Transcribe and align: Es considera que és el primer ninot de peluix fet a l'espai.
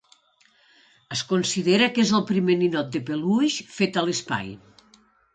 Es 1.15 1.19
considera 1.33 1.89
que 1.97 2.01
és 2.05 2.13
el 2.19 2.23
primer 2.31 2.55
ninot 2.61 2.89
de 2.95 3.01
peluix 3.09 3.57
fet 3.75 4.01
a 4.01 4.05
l'espai. 4.07 4.49